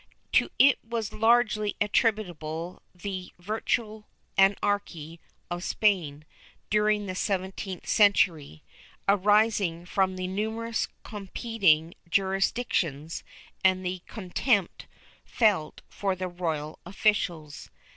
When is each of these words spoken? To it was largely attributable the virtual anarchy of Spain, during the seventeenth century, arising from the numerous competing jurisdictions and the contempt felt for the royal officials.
To 0.31 0.49
it 0.57 0.79
was 0.83 1.13
largely 1.13 1.75
attributable 1.79 2.81
the 2.95 3.31
virtual 3.37 4.07
anarchy 4.35 5.19
of 5.51 5.63
Spain, 5.63 6.25
during 6.71 7.05
the 7.05 7.13
seventeenth 7.13 7.85
century, 7.87 8.63
arising 9.07 9.85
from 9.85 10.15
the 10.15 10.25
numerous 10.25 10.87
competing 11.03 11.93
jurisdictions 12.09 13.23
and 13.63 13.85
the 13.85 14.01
contempt 14.07 14.87
felt 15.23 15.81
for 15.87 16.15
the 16.15 16.27
royal 16.27 16.79
officials. 16.83 17.69